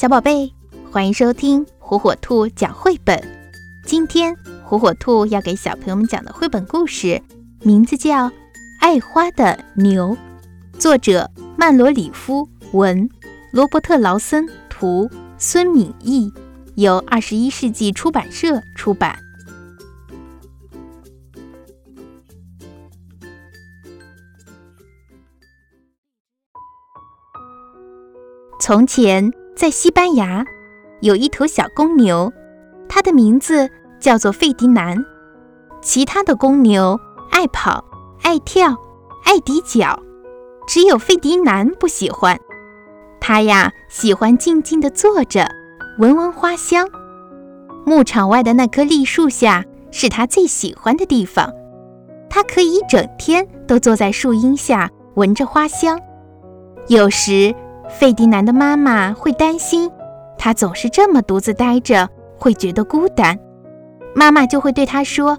[0.00, 0.50] 小宝贝，
[0.90, 3.22] 欢迎收听火火兔讲绘本。
[3.84, 4.34] 今天
[4.64, 7.20] 火火兔要给小朋友们讲的绘本故事，
[7.60, 8.30] 名字叫
[8.80, 10.16] 《爱花的牛》，
[10.78, 13.10] 作者曼罗里夫文，
[13.52, 16.32] 罗伯特劳森图，孙敏译，
[16.76, 19.18] 由二十一世纪出版社出版。
[28.62, 30.42] 从前，在西班牙
[31.02, 32.32] 有一头小公牛，
[32.88, 33.68] 它的名字
[34.00, 35.04] 叫做费迪南。
[35.82, 36.98] 其他的公牛
[37.30, 37.84] 爱跑、
[38.22, 38.74] 爱跳、
[39.22, 40.00] 爱抵脚，
[40.66, 42.40] 只有费迪南不喜欢。
[43.20, 45.46] 他呀，喜欢静静地坐着，
[45.98, 46.88] 闻闻花香。
[47.84, 51.52] 牧场外的那棵栗树下是他最喜欢的地方，
[52.30, 56.00] 他可以一整天都坐在树荫下闻着花香。
[56.88, 57.54] 有时，
[57.98, 59.90] 费迪南的妈妈会担心，
[60.38, 63.38] 他总是这么独自待着，会觉得孤单。
[64.14, 65.38] 妈妈就会对他说：“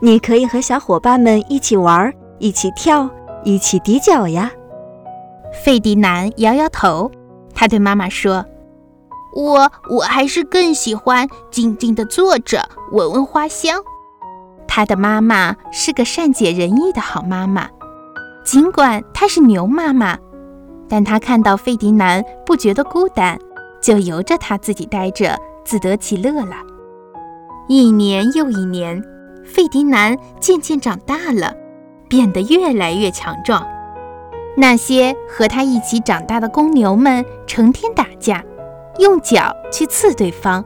[0.00, 3.10] 你可以和小伙伴们一起玩，一起跳，
[3.44, 4.50] 一起踢脚呀。”
[5.64, 7.10] 费迪南摇摇头，
[7.54, 8.44] 他对妈妈说
[9.34, 13.82] ：“我我还是更喜欢静静地坐着，闻闻花香。”
[14.68, 17.68] 他的妈妈是个善解人意的好妈妈，
[18.44, 20.16] 尽管她是牛妈妈。
[20.90, 23.38] 但他看到费迪南不觉得孤单，
[23.80, 26.56] 就由着他自己待着，自得其乐了。
[27.68, 29.00] 一年又一年，
[29.44, 31.54] 费迪南渐渐长大了，
[32.08, 33.64] 变得越来越强壮。
[34.56, 38.44] 那些和他一起长大的公牛们成天打架，
[38.98, 40.64] 用脚去刺对方。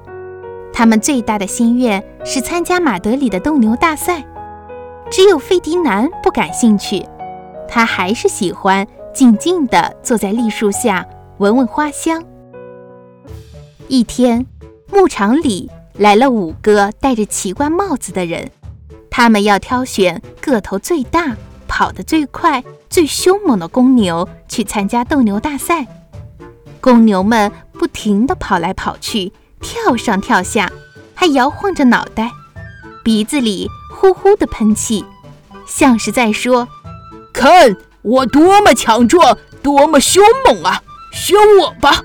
[0.72, 4.24] 他们最大的心愿是参加马德里的斗牛大赛。
[5.10, 7.06] 只有费迪南不感兴趣，
[7.68, 8.86] 他还是喜欢。
[9.14, 11.06] 静静地坐在栗树下，
[11.38, 12.20] 闻闻花香。
[13.86, 14.44] 一天，
[14.90, 18.50] 牧场里来了五个戴着奇怪帽子的人，
[19.08, 21.36] 他们要挑选个头最大、
[21.68, 25.86] 跑得最快、最凶猛的公牛去参加斗牛大赛。
[26.80, 30.72] 公牛们不停地跑来跑去，跳上跳下，
[31.14, 32.32] 还摇晃着脑袋，
[33.04, 35.04] 鼻子里呼呼地喷气，
[35.66, 36.66] 像是在说
[37.32, 40.82] ：“看。”我多么强壮，多么凶猛啊！
[41.10, 42.02] 选我吧。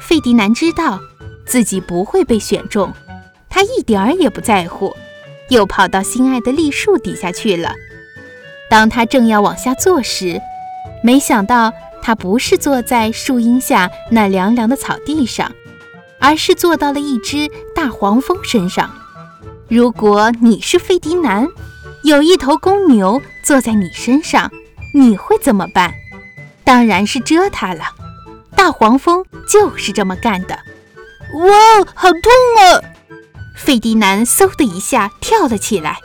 [0.00, 0.98] 费迪南知道
[1.46, 2.92] 自己不会被选中，
[3.48, 4.96] 他一点儿也不在乎，
[5.48, 7.72] 又跑到心爱的栗树底下去了。
[8.68, 10.40] 当他正要往下坐时，
[11.04, 15.52] 没想到他不是坐在树荫下那凉凉的草地上，
[16.18, 18.90] 而是坐到了一只大黄蜂身上。
[19.68, 21.46] 如果你是费迪南，
[22.02, 24.50] 有一头公牛坐在你身上。
[24.92, 25.94] 你会怎么办？
[26.64, 27.84] 当然是蛰它了。
[28.56, 30.58] 大黄蜂就是这么干的。
[31.34, 32.20] 哇，好痛
[32.58, 32.82] 啊！
[33.56, 35.98] 费迪南嗖的一下跳了起来，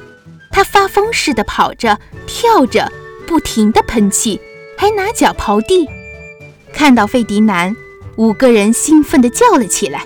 [0.51, 2.91] 他发疯似的跑着、跳着，
[3.25, 4.39] 不停地喷气，
[4.77, 5.89] 还拿脚刨地。
[6.73, 7.75] 看到费迪南，
[8.17, 10.05] 五个人兴奋地叫了起来：“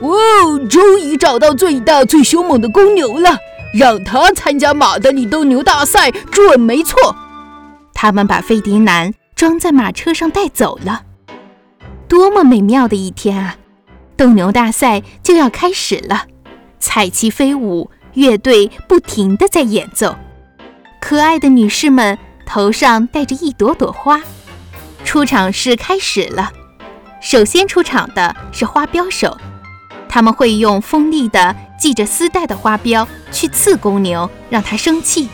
[0.00, 0.16] 哇，
[0.68, 3.38] 终于找到最大、最凶猛的公牛了！
[3.74, 7.14] 让他参加马德里斗牛大赛，准没错。”
[8.02, 11.02] 他们把费迪南装在马车上带走了。
[12.08, 13.56] 多么美妙的一天啊！
[14.16, 16.24] 斗牛大赛就要开始了，
[16.78, 20.16] 彩旗飞舞，乐队不停地在演奏。
[20.98, 24.22] 可爱的女士们头上戴着一朵朵花。
[25.04, 26.52] 出场式开始了。
[27.20, 29.36] 首先出场的是花镖手，
[30.08, 35.28] 他们会用锋利的系着丝带的花镖去刺公牛，让它生气。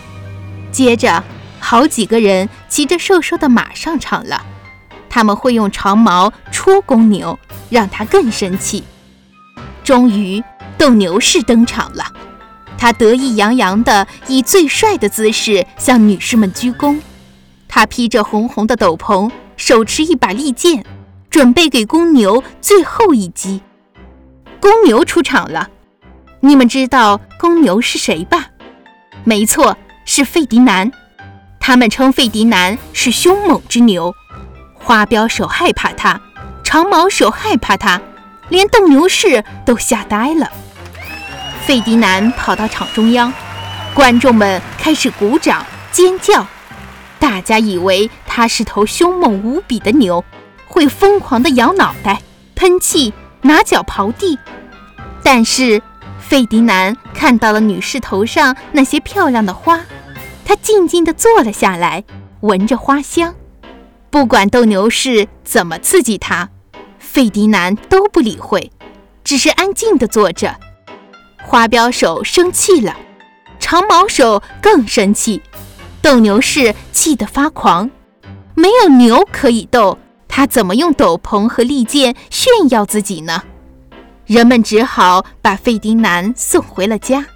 [0.73, 1.23] 接着。
[1.59, 4.45] 好几个人骑着瘦瘦的马上场了，
[5.09, 7.39] 他们会用长矛戳公牛，
[7.71, 8.85] 让他更生气。
[9.83, 10.43] 终于，
[10.79, 12.05] 斗牛士登场了，
[12.77, 16.99] 他得意洋洋地以最帅的姿势向女士们鞠躬。
[17.69, 20.85] 他披着红红的斗篷，手持一把利剑，
[21.31, 23.61] 准备给公牛最后一击。
[24.61, 25.69] 公牛出场了，
[26.41, 28.47] 你们知道公牛是谁吧？
[29.25, 30.91] 没错，是费迪南。
[31.67, 34.15] 他们称费迪南是凶猛之牛，
[34.73, 36.21] 花镖手害怕他，
[36.63, 38.01] 长矛手害怕他，
[38.51, 40.49] 连斗牛士都吓呆了。
[41.65, 43.33] 费迪南跑到场中央，
[43.95, 46.47] 观众们开始鼓掌尖叫，
[47.19, 50.25] 大家以为他是头凶猛无比的牛，
[50.69, 52.23] 会疯狂地摇脑袋、
[52.55, 54.39] 喷气、拿脚刨地。
[55.25, 55.83] 但是
[56.21, 59.81] 费迪南看到了女士头上那些漂亮的花。
[60.47, 62.05] 他静静地坐了下来，
[62.43, 63.35] 闻着花香。
[64.11, 66.49] 不管斗牛士怎么刺激他，
[67.01, 68.71] 费迪南都不理会，
[69.25, 70.57] 只是安静地坐着。
[71.43, 72.97] 花镖手生气了，
[73.59, 75.43] 长矛手更生气，
[76.01, 77.91] 斗牛士气得发狂。
[78.55, 79.99] 没有牛可以斗，
[80.29, 83.43] 他怎么用斗篷和利剑炫耀自己呢？
[84.27, 87.27] 人们只好把费迪南送回了家。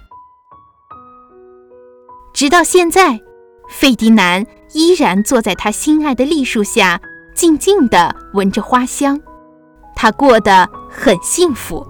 [2.41, 3.21] 直到现在，
[3.69, 4.43] 费迪南
[4.73, 6.99] 依然坐在他心爱的栗树下，
[7.35, 9.21] 静静地闻着花香。
[9.95, 11.85] 他过得很幸福。